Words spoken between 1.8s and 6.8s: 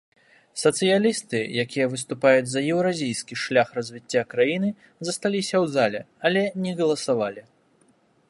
выступаюць за еўразійскі шлях развіцця краіны, засталіся ў зале, але не